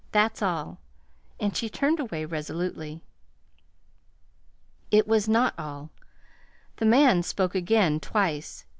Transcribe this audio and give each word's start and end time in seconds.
That's 0.11 0.41
all." 0.41 0.79
And 1.39 1.55
she 1.55 1.69
turned 1.69 1.99
away 1.99 2.25
resolutely. 2.25 3.03
It 4.89 5.07
was 5.07 5.29
not 5.29 5.53
all. 5.59 5.91
The 6.77 6.85
man 6.87 7.21
spoke 7.21 7.53
again, 7.53 7.99
twice. 7.99 8.65